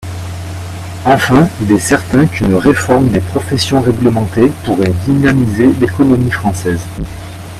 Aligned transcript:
Enfin, 1.05 1.47
il 1.61 1.71
est 1.71 1.77
certain 1.77 2.25
qu’une 2.25 2.55
réforme 2.55 3.09
des 3.09 3.19
professions 3.19 3.81
réglementées 3.81 4.51
pourrait 4.65 4.95
dynamiser 5.05 5.71
l’économie 5.79 6.31
française. 6.31 6.81